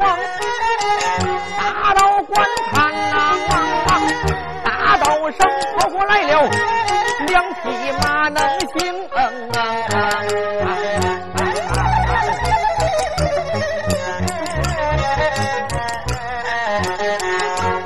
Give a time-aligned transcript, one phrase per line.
[0.00, 0.06] 书
[0.58, 1.20] 人的王，
[1.58, 2.32] 大道观
[2.72, 2.74] 看
[3.10, 3.12] 呐，
[4.64, 4.68] 大
[4.98, 5.38] 道上
[5.76, 6.32] 跑过来了
[7.26, 7.62] 两匹
[8.02, 8.78] 马能行
[9.10, 9.16] 啊。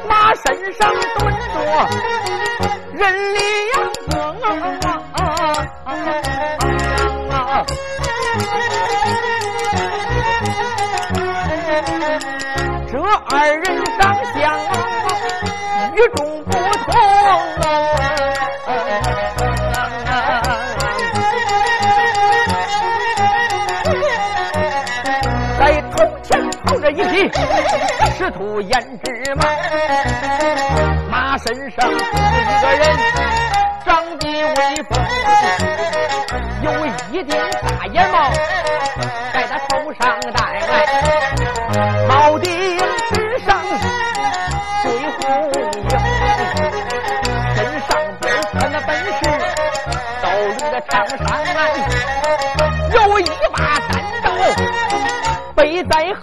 [0.09, 0.81] 马身上
[1.19, 1.57] 蹲着
[2.93, 3.03] 人
[3.35, 3.39] 两
[34.85, 34.93] 风，
[36.63, 38.31] 有一顶大檐帽，
[39.33, 40.01] 在他头上
[40.33, 40.39] 戴，
[42.09, 42.51] 帽顶
[43.13, 43.49] 之上
[44.83, 44.85] 追
[45.21, 45.23] 红
[45.89, 45.93] 缨，
[47.55, 47.91] 身上
[48.21, 49.21] 边穿的本是
[50.23, 51.23] 刀绿的长衫，
[52.93, 53.57] 有一把
[53.89, 54.27] 单刀
[55.55, 56.23] 背在后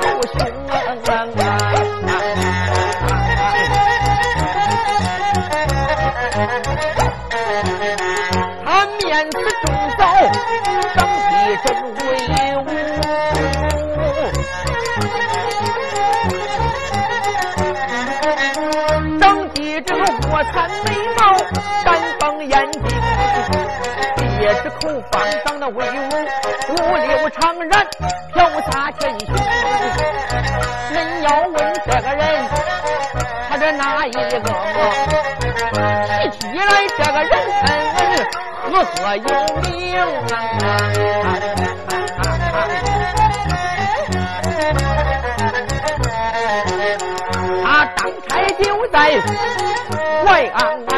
[27.41, 27.73] 五六长髯
[28.33, 28.37] 飘
[28.71, 29.27] 洒天胸。
[30.93, 32.21] 恁要问这个人，
[33.49, 34.19] 他是哪一个？
[35.71, 37.33] 提起来这个人
[38.63, 39.21] 赫赫有
[39.61, 39.65] 名
[39.97, 40.33] 啊！
[47.63, 47.65] 他
[47.95, 48.29] 当差
[48.59, 48.95] 就在
[50.25, 50.89] 淮安府，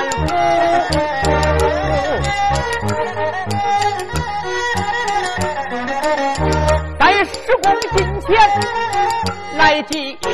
[7.73, 8.29] 在施公近前
[9.57, 10.31] 来进忠。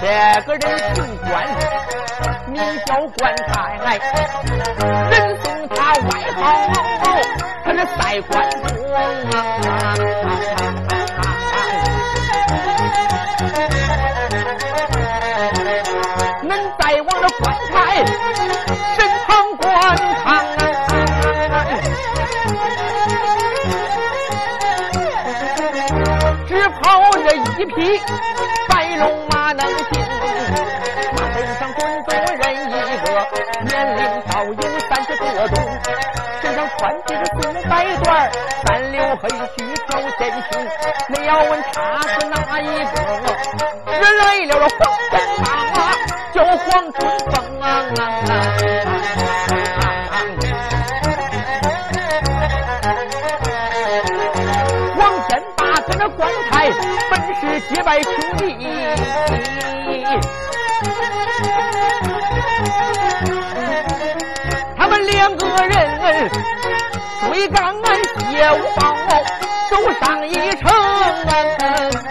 [0.00, 0.06] 这
[0.46, 0.62] 个人
[0.94, 0.96] 姓
[1.26, 1.28] 关，
[2.46, 3.98] 名叫关太，
[5.10, 6.40] 人送他外号，
[7.64, 8.96] 他是赛关公啊。
[16.44, 17.76] 恁再往这关太
[18.96, 19.28] 身旁
[27.58, 28.00] 一匹
[28.68, 30.00] 白龙马能行，
[31.12, 32.70] 马背上蹲着人一
[33.02, 33.06] 个，
[33.64, 34.52] 年龄倒有
[34.88, 35.56] 三十多中，
[36.40, 38.30] 身上穿的是红白缎，
[38.64, 40.20] 三绺黑须挑前
[40.52, 40.64] 胸。
[41.08, 41.76] 你要问他
[42.06, 42.96] 是哪一个？
[43.90, 44.80] 人来了了黄
[45.10, 45.46] 金马，
[46.32, 46.98] 叫黄忠
[58.02, 58.42] 兄弟，
[64.76, 66.30] 他们两个人
[67.20, 67.96] 追赶俺
[68.30, 68.94] 谢五宝，
[69.70, 72.07] 走上一程。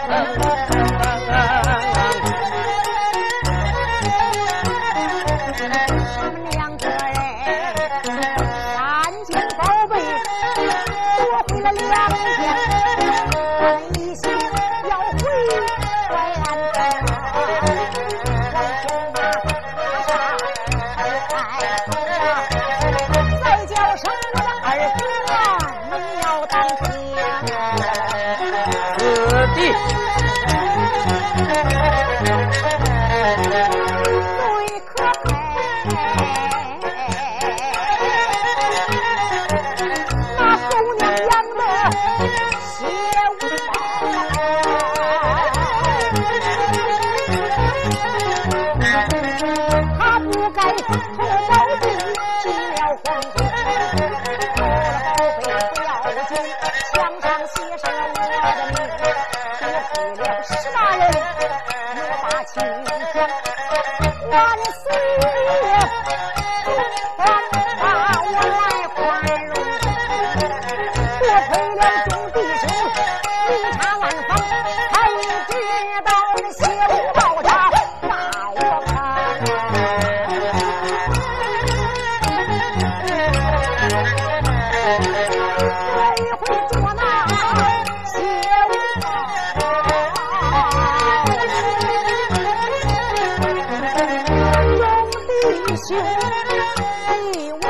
[95.70, 97.67] ah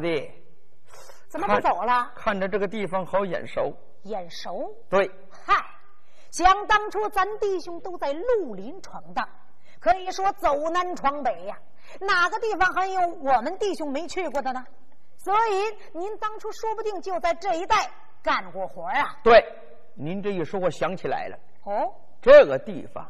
[0.00, 0.30] 弟，
[1.28, 2.10] 怎么不走了？
[2.16, 3.72] 看着这个地方好眼熟。
[4.04, 4.74] 眼熟？
[4.88, 5.54] 对，嗨，
[6.30, 8.24] 想当初咱弟兄都在绿
[8.54, 9.28] 林闯荡，
[9.78, 11.58] 可以说走南闯北呀，
[12.00, 14.64] 哪个地方还有我们弟兄没去过的呢？
[15.16, 17.90] 所以您当初说不定就在这一带
[18.22, 19.18] 干过活啊。
[19.22, 19.44] 对，
[19.94, 21.92] 您这一说，我想起来了，哦，
[22.22, 23.06] 这个地方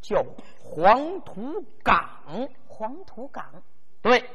[0.00, 0.20] 叫
[0.64, 2.10] 黄土岗。
[2.66, 3.62] 黄土岗，
[4.02, 4.28] 对，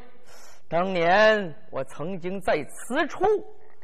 [0.69, 3.25] 当年我曾经在此处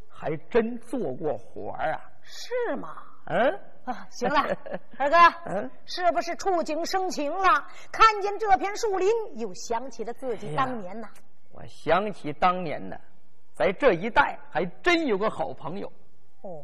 [0.07, 1.99] 还真做过活儿啊。
[2.21, 2.95] 是吗？
[3.25, 4.41] 嗯，啊，行了，
[4.97, 7.47] 二哥，嗯，是不是触景生情了？
[7.91, 9.09] 看见这片树林，
[9.39, 11.09] 又想起了自己当年呐。
[11.51, 12.95] 我想起当年呢，
[13.55, 15.91] 在这一带还真有个好朋友，
[16.41, 16.63] 哦，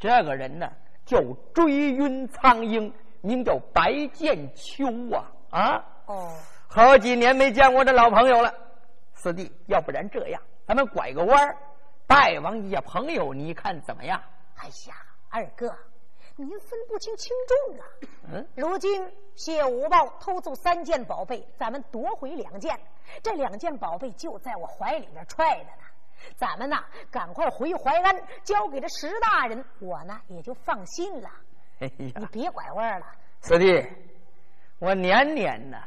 [0.00, 0.68] 这个人呢
[1.04, 1.22] 叫
[1.54, 5.84] 追云苍鹰，名叫白剑秋啊啊！
[6.06, 6.36] 哦，
[6.66, 8.52] 好几年没见过这老朋友了，
[9.22, 11.56] 四弟，要不然这样，咱们拐个弯儿，
[12.08, 14.20] 拜望一下朋友，你看怎么样？
[14.56, 14.96] 哎呀，
[15.30, 15.72] 二哥，
[16.34, 17.86] 您分不清轻重啊。
[18.32, 19.00] 嗯，如今
[19.36, 22.76] 谢无报偷走三件宝贝，咱们夺回两件，
[23.22, 25.84] 这两件宝贝就在我怀里边揣着呢。
[26.34, 31.30] 咱们呐，赶快回淮安，交给这石大人，我呢也就放心了。
[31.78, 33.06] 哎呀你，别拐弯了。
[33.40, 33.86] 四弟，
[34.80, 35.78] 我年年呢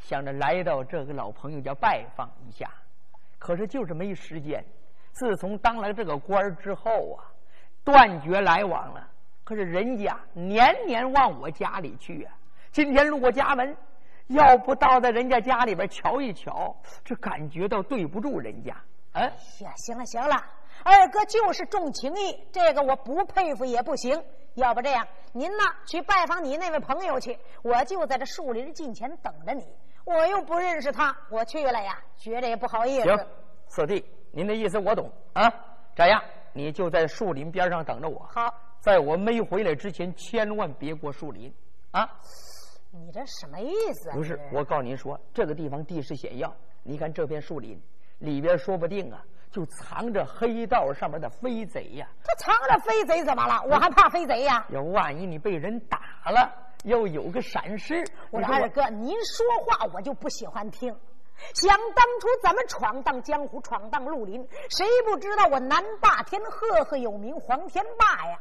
[0.00, 2.68] 想着来到这个老朋友家拜访一下，
[3.40, 4.64] 可是就是没时间。
[5.10, 7.26] 自从当了这个官儿之后啊，
[7.82, 9.08] 断绝来往了。
[9.42, 12.32] 可是人家年年往我家里去啊。
[12.70, 13.76] 今天路过家门，
[14.28, 18.76] 要不到在人家家里边瞧一瞧，这感觉到对不住人家。
[19.12, 20.36] 哎、呀，行了行了，
[20.84, 24.22] 二哥就是重情义，这个我不佩服也不行。
[24.54, 29.66] 要不这样，您呢去拜访你那位朋友去，我就在这树林近前等着你。
[30.04, 33.26] 我又不认识他，我去了呀，觉着也不好意思行。，
[33.68, 35.52] 四弟，您的意思我懂啊。
[35.94, 38.18] 这样，你就在树林边上等着我。
[38.32, 41.52] 好，在我没回来之前，千万别过树林
[41.90, 42.08] 啊！
[42.92, 44.14] 你这什么意思啊？
[44.14, 46.52] 不是，我告诉您说，这个地方地势险要，
[46.82, 47.80] 你看这片树林
[48.18, 53.62] 里边，说不定啊，就藏着黑道上面的飞贼呀、他藏着飞贼怎么了？
[53.68, 54.64] 我还怕飞贼呀？
[54.70, 55.98] 要万一你被人打
[56.30, 56.52] 了，
[56.84, 60.94] 要有个闪失，我说二哥，您说话我就不喜欢听。
[61.54, 68.38] 想当初咱们闯荡江湖，闯荡绿林，谁不知道我南霸天赫赫有名黄天霸呀？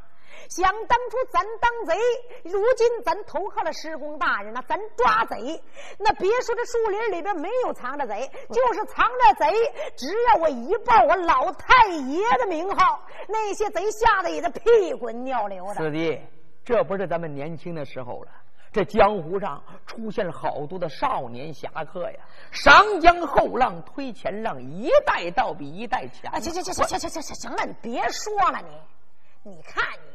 [0.50, 1.98] 想当初咱当贼，
[2.43, 5.62] 如今咱投靠了施公大人呐，咱抓贼，
[5.98, 9.53] 那别说这树林里边没有藏着贼，就是藏着贼，
[9.98, 15.75] 只要我一报我老太爷的名号，那些贼吓得也是屁滚尿流的。
[15.75, 16.22] 四弟，
[16.69, 18.31] 这不是咱们年轻的时候了。
[18.71, 22.19] 这江湖上出现了好多的少年侠客呀，
[22.51, 26.39] 长江后浪推前浪，一代倒比一代强。
[26.39, 30.08] 行行行行行行行行了，你别说了你，你看你，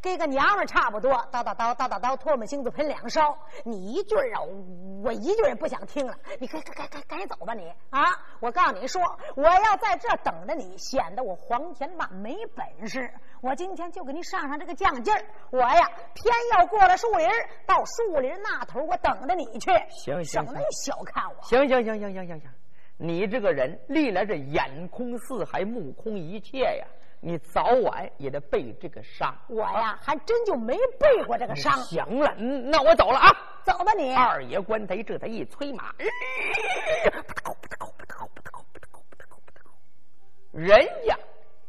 [0.00, 4.40] 跟个娘们差不多，叨叨叨叨叨叨，唾沫星子喷两勺，你一句儿啊，
[5.02, 8.04] 我一句也不想听了，你该该该该该走吧你啊！
[8.38, 9.02] 我告诉你说，
[9.34, 13.10] 我要在这等着你，显得我黄天霸没本事。
[13.40, 19.70] 我今天就给你上上这个犟劲儿，我呀偏要过了树林儿，到树林那头我等着你去。
[19.90, 21.42] 行行行省得你小看我。
[21.42, 22.50] 行行行行行行行，
[22.96, 26.86] 你这个人历来是眼空四海，目空一切呀，
[27.20, 29.36] 你早晚也得背这个伤。
[29.48, 31.76] 我呀，还真就没背过这个伤。
[31.82, 33.28] 行了，嗯那我走了啊。
[33.64, 34.14] 走吧你。
[34.14, 35.92] 二爷官贼这才一催马，
[40.52, 41.18] 人家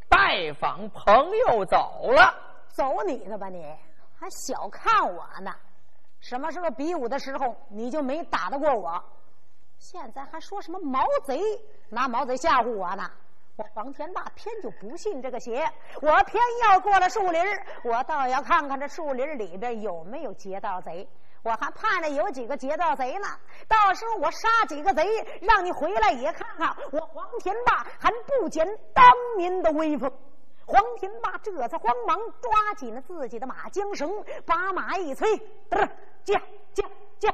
[0.08, 2.34] 拜访朋友走了。
[2.70, 3.66] 走你的吧你，
[4.18, 5.54] 还小看我呢。
[6.22, 9.04] 什么时候比武的时候你就没打得过我？
[9.78, 11.42] 现在还说什么毛贼，
[11.90, 13.10] 拿毛贼吓唬我呢？
[13.60, 15.70] 我黄天霸偏就不信这个邪，
[16.02, 21.06] 我偏要过了树林儿我倒要看看这树林里边有没有劫道贼。
[21.44, 23.28] 我还盼着有几个劫道贼呢，
[23.68, 25.06] 到时候我杀几个贼，
[25.42, 30.10] 让你回来也看看我黄天霸还不减当年的威风。
[30.66, 35.28] 黄天霸这才慌忙抓紧了自己的马缰绳，把马一催，
[35.70, 35.90] 嘚，
[36.24, 36.42] 驾
[36.74, 36.88] 驾
[37.20, 37.34] 驾！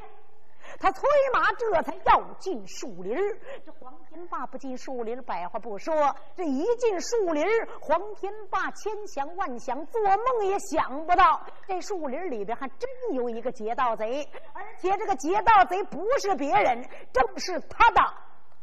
[0.78, 3.16] 他催马这才要进树林
[3.64, 7.46] 这黄天霸不进树林百话不说，这一进树林
[7.80, 18.00] 黄天霸千想万想，做梦也想不到，这树林里边还真有一个劫道贼，而且这个劫道贼不是别人，正是他的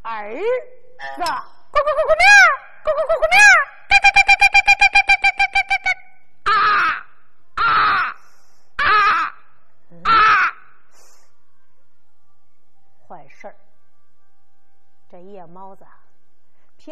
[0.01, 1.24] 儿子。
[1.74, 2.25] 咕咕咕咕喵，
[2.84, 3.33] 咕咕咕咕喵，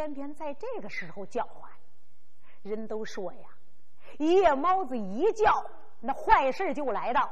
[0.01, 1.70] 偏偏在这个时候叫唤。
[2.63, 3.50] 人都说呀，
[4.17, 5.63] 夜猫子一叫，
[6.00, 7.31] 那坏事就来到。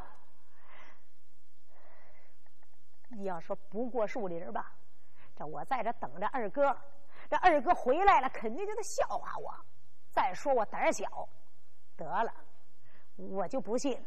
[3.07, 4.71] 你要说不过树林吧，
[5.35, 6.77] 这我在这等着二哥，
[7.27, 9.51] 这二哥回来了，肯定就得笑话我。
[10.11, 11.27] 再说我胆小，
[11.97, 12.31] 得了，
[13.15, 13.99] 我就不信，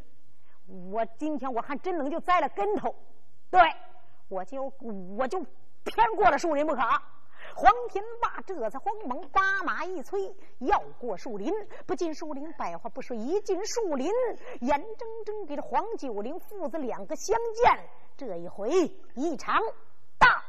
[0.93, 2.95] 我今天我还真能就栽了跟头。
[3.51, 3.61] 对。
[4.29, 4.73] 我就
[5.19, 5.45] 我就
[5.85, 6.81] 偏过了树林不可。
[7.55, 11.53] 黄天霸这才慌忙把马一催，要过树林。
[11.87, 14.11] 不进树林，百花不说；一进树林，
[14.61, 17.89] 眼睁睁给这黄九龄父子两个相见。
[18.17, 18.71] 这一回
[19.15, 19.61] 一场
[20.19, 20.43] 大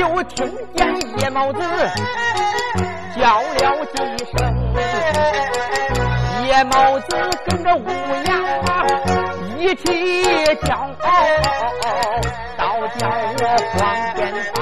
[0.00, 0.10] 大闹。
[1.32, 1.60] 帽子
[3.16, 3.96] 叫了几
[4.36, 4.38] 声，
[6.44, 7.06] 野猫子
[7.46, 7.86] 跟着乌
[8.26, 8.28] 鸦
[9.58, 9.84] 一起
[10.66, 10.90] 叫，
[12.58, 12.62] 倒
[12.98, 13.42] 叫我
[13.72, 13.78] 黄
[14.16, 14.18] 天
[14.54, 14.58] 霸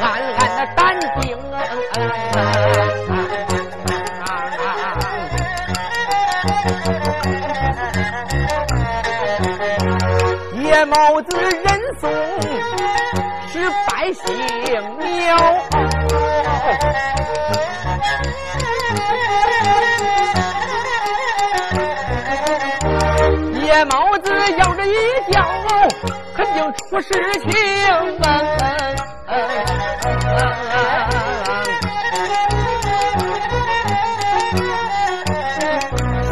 [0.00, 0.06] 暗
[0.38, 0.78] 暗的胆
[1.20, 1.24] 惊。
[10.62, 11.66] 野猫子人
[12.00, 12.08] 送
[13.58, 14.22] 是百姓。
[23.62, 24.94] 野猫子咬着一
[25.30, 25.44] 叫，
[26.36, 27.08] 肯定出事
[27.40, 27.50] 情。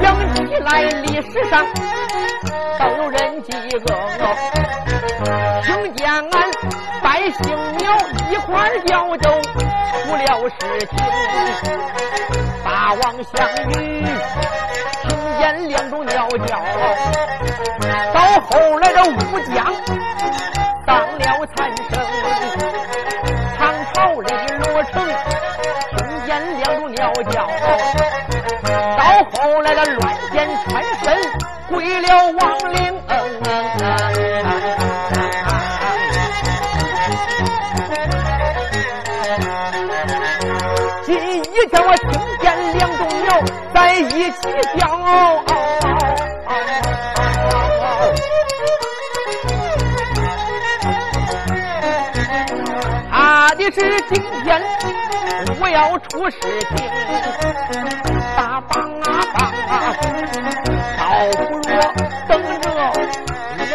[0.01, 0.05] 想
[0.47, 0.69] 起来
[1.03, 1.65] 历史上
[2.79, 3.06] 都
[3.47, 3.87] 几个，
[5.63, 6.27] 听见俺
[7.01, 7.97] 百姓鸟
[8.29, 10.55] 一块叫都出了事
[10.87, 10.91] 情，
[12.65, 13.35] 霸王项
[13.69, 13.73] 羽
[15.05, 15.15] 听。
[15.39, 16.61] 见两种鸟叫，
[18.13, 19.15] 到后来这武
[19.55, 19.57] 将
[20.85, 21.93] 当了参生，
[23.57, 23.61] 唐
[23.93, 24.27] 朝里
[24.65, 24.93] 罗成
[25.97, 27.47] 听见两种鸟叫，
[29.25, 31.17] 后来的乱箭穿身
[31.69, 32.77] 归了亡灵。
[41.05, 41.09] 今
[41.39, 42.45] 一天我听见
[42.79, 43.29] 两种鸟
[43.73, 44.37] 在一起
[44.79, 44.85] 叫。
[53.73, 54.63] 是今天
[55.61, 56.37] 我要出事
[56.77, 56.77] 情，
[58.37, 58.76] 大棒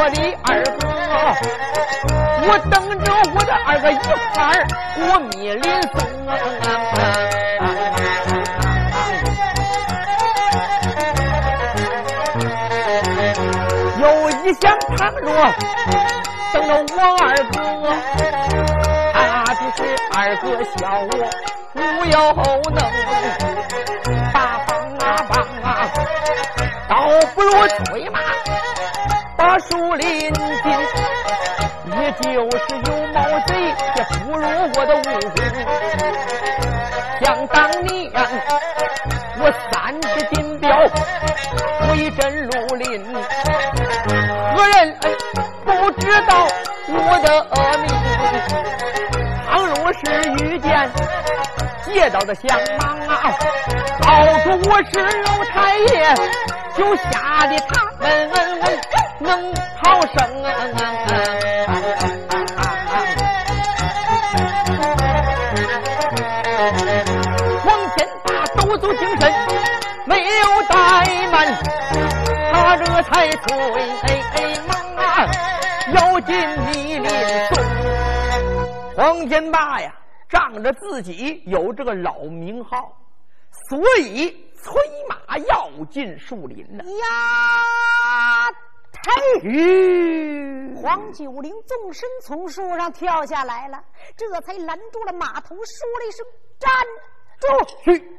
[0.01, 0.81] 我的二哥，
[2.47, 3.05] 我等着
[3.35, 3.93] 我的二哥一
[4.33, 4.65] 块儿
[4.95, 5.95] 过密林松。
[14.01, 14.63] 有一想
[14.97, 15.29] 倘若
[16.51, 17.55] 等着我二哥。
[19.13, 19.79] 他的是
[20.15, 20.43] 二哥
[20.79, 20.79] 笑
[21.11, 21.11] 我
[21.75, 22.17] 无有
[22.71, 22.79] 能，
[24.33, 25.31] 大棒啊棒
[25.61, 25.69] 啊，
[26.89, 26.91] 倒
[27.35, 27.51] 不如
[27.85, 28.09] 催
[29.51, 30.39] 马把树林间。
[31.99, 32.39] 也就是有
[33.13, 33.51] 毛贼，
[33.95, 35.35] 也不如我的武功。
[37.19, 37.91] 想当年
[39.39, 40.65] 我三尺金镖
[41.89, 43.03] 威震绿林，
[44.55, 44.95] 何人
[45.65, 46.47] 不知道
[46.87, 47.27] 我的
[47.81, 47.85] 名？
[49.45, 49.99] 倘若是
[50.45, 50.89] 遇见
[51.83, 53.11] 劫道的相芒啊，
[54.01, 54.07] 告
[54.43, 54.91] 诉我是
[55.23, 56.15] 老太爷，
[56.77, 58.01] 就吓得他们
[59.21, 60.41] 能逃生。
[68.77, 69.31] 足精神
[70.07, 70.23] 没有
[70.69, 71.53] 怠慢，
[72.51, 73.45] 他这才催
[74.65, 75.27] 忙啊，
[75.93, 76.35] 要进
[76.65, 77.07] 密林
[77.49, 77.63] 中。
[78.95, 79.93] 黄天霸呀，
[80.29, 82.91] 仗着自己有这个老名号，
[83.69, 84.31] 所以
[84.63, 84.73] 催
[85.07, 86.83] 马要进树林呢。
[86.83, 86.89] 呀，
[89.03, 89.11] 太！
[89.41, 90.75] 吁！
[90.75, 93.83] 黄九龄纵身从树上跳下来了，
[94.15, 96.25] 这才拦住了马头，说了一声
[96.59, 96.71] ：“站
[97.39, 97.47] 住！”
[97.83, 98.17] 去。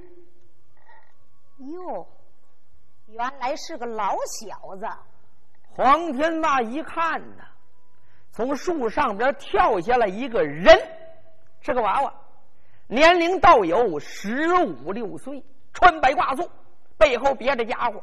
[1.72, 2.06] 哟，
[3.06, 4.86] 原来是个老小子。
[5.74, 7.44] 黄天霸一看呐，
[8.32, 10.76] 从树上边跳下来一个人，
[11.60, 12.12] 是个娃娃，
[12.86, 16.50] 年龄倒有十五六岁，穿白褂素，
[16.98, 18.02] 背后别着家伙。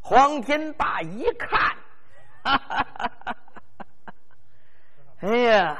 [0.00, 1.76] 黄天霸一看，
[5.20, 5.76] 哎呀，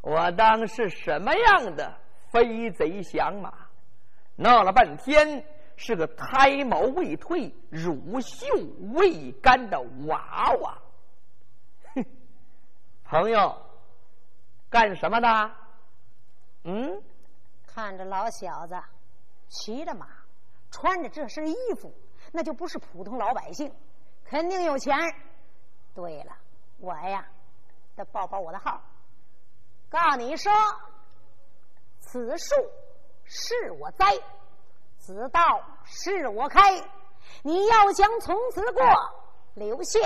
[0.00, 1.96] 我当是什么样的
[2.30, 3.52] 飞贼降马？
[4.36, 5.44] 闹了半天。
[5.82, 8.46] 是个胎毛未退、乳臭
[8.92, 10.76] 未干的娃娃。
[11.94, 12.04] 哼，
[13.02, 13.62] 朋友，
[14.68, 15.50] 干什么的？
[16.64, 17.02] 嗯，
[17.66, 18.78] 看着老小子
[19.48, 20.06] 骑着马，
[20.70, 21.94] 穿着这身衣服，
[22.30, 23.72] 那就不是普通老百姓，
[24.26, 24.94] 肯定有钱。
[25.94, 26.32] 对了，
[26.78, 27.26] 我呀，
[27.96, 28.80] 得报报我的号，
[29.88, 30.52] 告诉你说，
[31.98, 32.54] 此树
[33.24, 34.06] 是我栽。
[35.02, 35.40] 此道
[35.84, 36.60] 是我开，
[37.42, 38.84] 你要想从此过，
[39.54, 39.98] 留下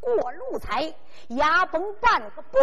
[0.00, 0.92] 过路财，
[1.28, 2.58] 牙崩半个不，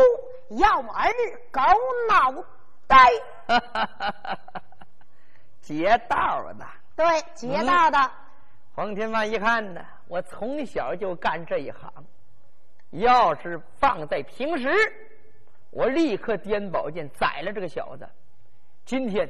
[0.58, 1.10] 要么儿
[1.52, 1.62] 狗
[2.10, 2.44] 脑
[2.86, 3.08] 袋。
[5.62, 8.12] 劫道的，对，劫道的。
[8.76, 11.92] 黄天霸一看呢，我从小就干这一行，
[12.92, 14.70] 要是放在平时，
[15.72, 18.08] 我立刻颠宝剑宰了这个小子。
[18.86, 19.30] 今天。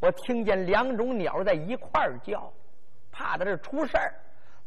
[0.00, 2.52] 我听见两种鸟在一块儿叫，
[3.10, 4.12] 怕他这出事儿，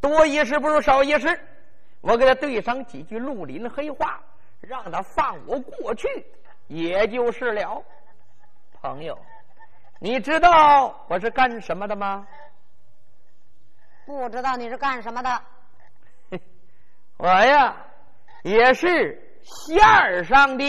[0.02, 1.40] 多一事不如少一事。
[2.02, 4.20] 我给他对上几句绿林黑话，
[4.62, 6.08] 让他放我过去，
[6.66, 7.84] 也就是了。
[8.82, 9.20] 朋友，
[10.00, 12.28] 你知道我是干什么的吗？
[14.08, 15.42] 不知道你是干什么的。
[17.18, 17.76] 我呀，
[18.48, 20.64] 也是线儿上的。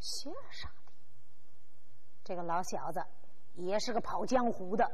[0.00, 0.92] 线上的，
[2.24, 3.04] 这个老小子。
[3.54, 4.88] 也是个跑江湖的，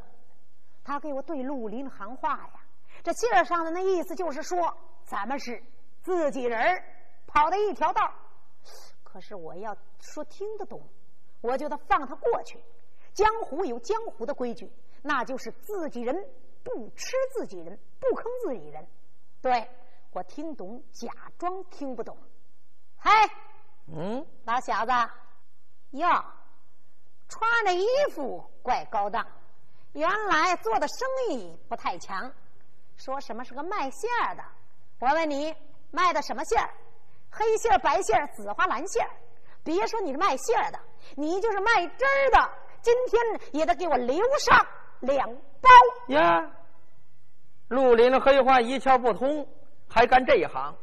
[0.83, 2.65] 他给我对陆林行话呀。
[3.03, 5.63] 这线儿上的那意思就是说，咱们是
[6.01, 6.83] 自己人
[7.27, 8.11] 跑的一条道
[9.03, 10.81] 可是我要说听得懂，
[11.43, 12.59] 我就得放他过去。
[13.13, 16.17] 江湖有江湖的规矩，那就是自己人
[16.63, 18.87] 不吃自己人，不坑自己人。
[19.43, 19.69] 对
[20.15, 22.17] 我听懂，假装听不懂。
[22.99, 23.11] 嘿，
[23.93, 24.93] 嗯，老小子，
[25.91, 26.09] 哟。
[27.29, 29.27] 穿的衣服怪高档，
[29.93, 32.31] 原来做的生意不太强。
[32.97, 34.45] 说什么是个卖馅儿的？
[35.01, 35.53] 我问你，
[35.91, 36.71] 卖的什么馅儿？
[37.29, 39.11] 黑馅儿、白馅儿、紫花蓝馅儿。
[39.65, 40.79] 别说你是卖馅儿的，
[41.17, 42.51] 你就是卖汁儿的，
[42.83, 44.65] 今天也得给我留上
[45.01, 45.29] 两
[45.61, 45.69] 包
[46.07, 46.53] 呀！
[47.67, 49.49] 绿林的黑话一窍不通，
[49.89, 50.75] 还干这一行？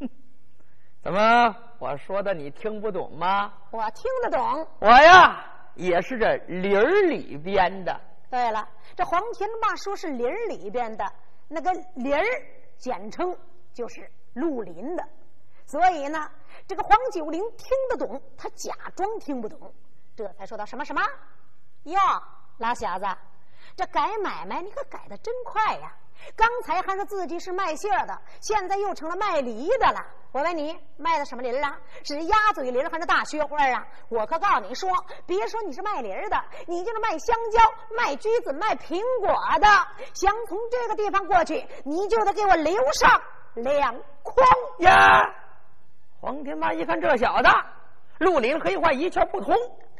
[0.00, 0.08] 哼！
[1.02, 3.52] 怎么我说的你听不懂吗？
[3.70, 4.68] 我听得懂。
[4.80, 5.50] 我呀。
[5.74, 8.00] 也是这林儿里边的。
[8.30, 11.04] 对了，这黄天霸说是林儿里边的，
[11.48, 12.22] 那个林儿
[12.78, 13.36] 简称
[13.72, 15.04] 就是绿林的。
[15.66, 16.30] 所以呢，
[16.68, 19.74] 这个黄九龄听得懂，他假装听不懂，
[20.14, 21.02] 这才说到什么什么。
[21.82, 21.98] 哟，
[22.58, 23.06] 老小子，
[23.74, 25.92] 这改买卖你可改的真快呀！
[26.36, 30.00] 刚才还说自己是卖馅的，现在又成了卖梨的了。
[30.32, 31.78] 我问你，卖的什么梨啊？
[32.02, 33.86] 是鸭嘴梨还是大雪花啊？
[34.08, 34.90] 我可告诉你说，
[35.26, 37.62] 别说你是卖梨的，你就是卖香蕉、
[37.96, 39.68] 卖橘子、卖苹果的，
[40.12, 43.22] 想从这个地方过去，你就得给我留上
[43.54, 44.44] 两筐
[44.78, 45.22] 呀！
[46.20, 47.48] 黄天霸一看这小子，
[48.18, 49.54] 绿林黑话一窍不通，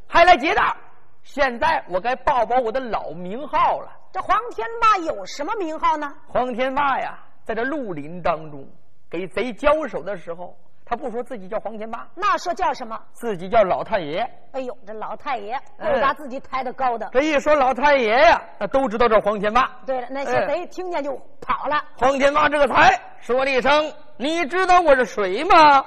[0.09, 0.77] 还来劫道。
[1.23, 3.93] 现在我该报报我的老名号了。
[4.15, 6.09] 这黄天霸有什么名号呢？
[6.29, 8.65] 黄天霸呀，在这绿林当中
[9.11, 12.97] 给贼交手的时候，他不说自己叫黄天霸，那说叫什么？
[13.13, 14.21] 自己叫老太爷。
[14.53, 17.09] 哎呦，这老太爷嗯都把自己抬得高的。
[17.11, 19.69] 这一说老太爷呀，那都知道这黄天霸。
[19.85, 21.83] 对了，那些嗯贼听见就跑了。
[21.99, 25.85] 黄天霸这个才说了一声：“你知道我是谁吗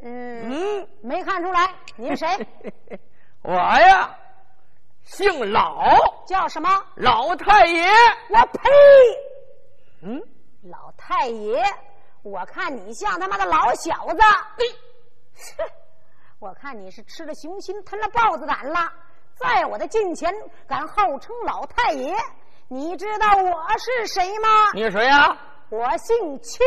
[0.00, 0.48] 嗯，？”
[0.80, 2.28] 嗯，没看出来，你是谁？
[3.44, 4.08] 我呀，
[5.04, 5.84] 姓老，
[6.26, 6.68] 叫什么？
[6.96, 7.84] 老太爷。
[8.30, 8.70] 我呸！
[10.02, 10.22] 嗯，
[10.62, 11.62] 老太爷，
[12.22, 14.20] 我看你像他妈的老小子。
[14.20, 15.64] 哼
[16.38, 18.92] 我看你是吃了熊心，吞了豹子胆了，
[19.36, 20.32] 在我的近前
[20.68, 22.16] 敢号称老太爷。
[22.68, 24.48] 你知道我是谁吗？
[24.72, 25.36] 你是谁呀？
[25.68, 26.66] 我姓亲，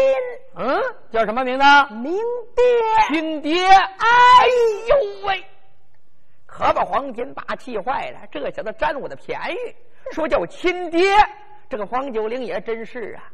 [0.56, 1.66] 嗯，叫什么名字？
[1.96, 2.18] 名
[2.56, 2.64] 爹。
[3.10, 3.68] 亲爹。
[3.68, 4.48] 哎
[4.88, 5.46] 呦喂！
[6.58, 9.76] 可把黄金霸气坏了，这小子占我的便宜，
[10.14, 11.02] 说叫亲爹。
[11.68, 13.28] 这个黄九龄也真是啊，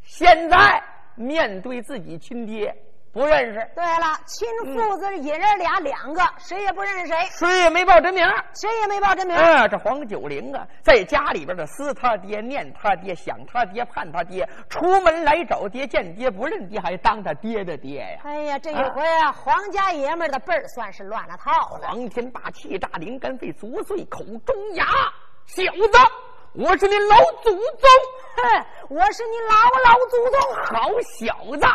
[0.00, 0.82] 现在
[1.14, 2.74] 面对自己亲爹
[3.12, 8.26] 不认识，对了，亲父子野人俩两个，谁也不认识谁，谁也没报真名。
[8.54, 9.36] 谁也没报真名。
[9.36, 18.22] 啊，这黄九龄啊，在家里边的思他爹、念他爹、想他爹、盼他爹，出门来找爹、见爹不认爹，还当他爹的爹呀。
[18.24, 21.88] 哎呀，这一回啊，黄家爷们儿的辈儿算是乱了套了。
[21.88, 24.86] 黄天霸气炸灵肝肺，足碎口中牙。
[25.44, 25.98] 小子，
[26.54, 27.90] 我是你老祖宗！
[28.36, 28.64] 哼，
[28.96, 30.54] 我是你老老祖宗。
[30.64, 31.66] 好小子，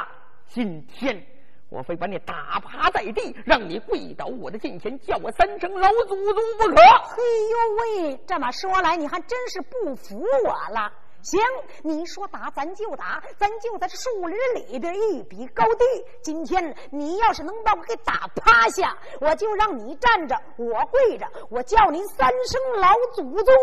[0.50, 1.26] 今天
[1.70, 6.76] 我非把你打趴在地，让你跪倒我的近前，叫我三声老祖宗不可。
[6.76, 10.92] 嘿呦喂，这么说来，你还真是不服我了。
[11.22, 11.40] 行，
[11.84, 15.84] 你说打咱就打，咱就在这树林里边一比高低。
[16.22, 23.54] 今天你要是能把我给打趴下，我就让你站着，我跪着，我叫你三声老祖宗。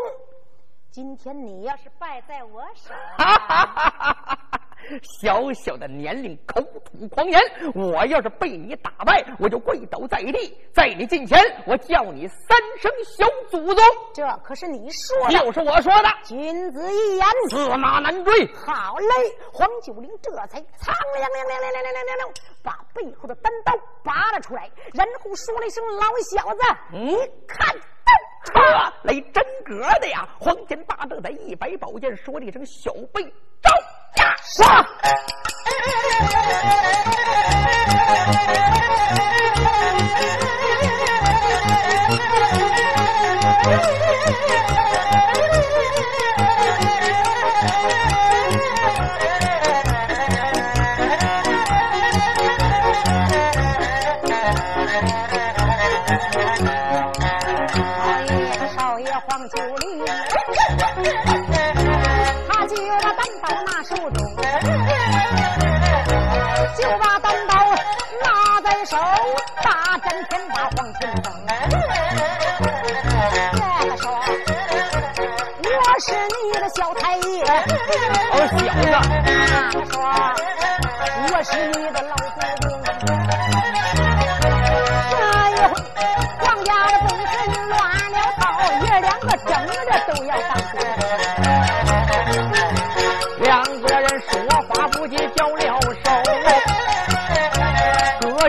[0.91, 4.61] 今天你要是败在我手哈哈啊，哈哈哈！
[5.21, 7.41] 小小的年龄，口吐狂言。
[7.75, 13.85] 我要是被你打败，我就跪倒在地，在你近前，我叫你三声小祖宗。
[14.15, 17.27] 这可是你说的，就是我说的，君子一言。
[17.51, 18.47] 驷马难追。
[18.55, 19.07] 好嘞，
[19.53, 22.31] 黄九龄这才苍凉凉凉凉凉凉凉凉，
[22.63, 26.61] 把背后的单刀拔了出来，然后说了一声：“老小子，
[26.93, 27.17] 你
[27.47, 27.75] 看
[28.45, 28.61] 这
[29.03, 30.29] 来真格的呀！
[30.39, 33.23] 黄金八正在一摆宝剑，说了一声：“小辈
[33.63, 33.71] 招
[34.23, 34.87] 呀！”杀！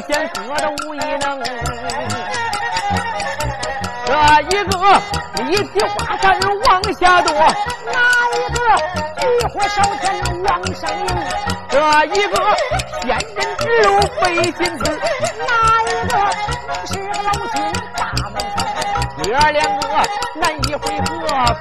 [0.08, 1.26] 各显各的武艺能。
[4.06, 4.12] 这
[4.50, 4.72] 一个
[5.44, 6.24] 力气华山
[6.66, 7.34] 往下躲，
[7.86, 7.92] 那
[8.38, 8.58] 一个
[9.20, 10.04] 举火烧天
[10.44, 11.08] 往上迎？
[11.70, 11.74] 这
[12.06, 12.34] 一个
[13.02, 13.90] 仙人指路
[14.22, 14.82] 费心思。
[15.40, 15.50] 那
[15.82, 16.12] 一个
[16.86, 17.54] 是个老君
[17.96, 18.00] 大
[18.32, 18.58] 门头？
[19.24, 19.84] 爷两个
[20.36, 21.12] 南一回合，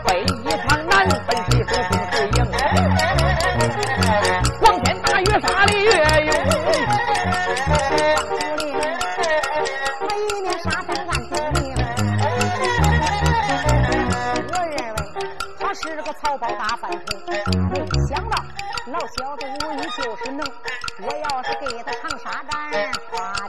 [0.04, 0.26] 北一
[0.68, 2.38] 趟，难分谁输谁谁赢。
[4.60, 5.86] 光天大越杀的越
[6.26, 6.30] 勇，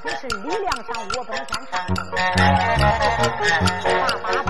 [0.05, 1.73] 他就是力量上我不能占上。
[4.21, 4.44] 爸爸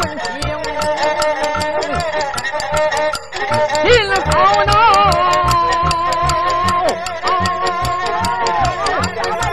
[0.00, 0.24] 问酒，
[3.82, 3.86] 心
[4.24, 4.28] 好
[4.64, 4.72] 恼。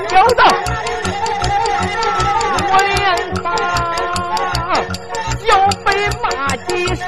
[0.07, 0.41] 家来，
[2.71, 2.95] 我连
[3.43, 3.45] 打
[5.43, 5.51] 又
[5.83, 5.87] 被
[6.21, 6.25] 骂
[6.67, 7.05] 几声。